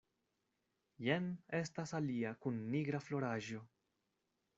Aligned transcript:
Jen 1.07 1.27
estas 1.57 1.93
alia 1.99 2.31
kun 2.45 2.57
nigra 2.77 3.03
floraĵo. 3.09 3.61